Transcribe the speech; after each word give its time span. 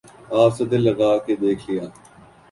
آپ 0.33 0.55
سے 0.57 0.65
دل 0.65 0.81
لگا 0.83 1.11
کے 1.25 1.35
دیکھ 1.35 1.69
لیا 1.69 1.83